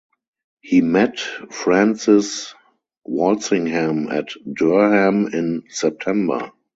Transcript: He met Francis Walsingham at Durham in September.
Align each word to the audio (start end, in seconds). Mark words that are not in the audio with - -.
He 0.61 0.81
met 0.81 1.19
Francis 1.51 2.55
Walsingham 3.05 4.09
at 4.09 4.29
Durham 4.51 5.27
in 5.27 5.65
September. 5.69 6.51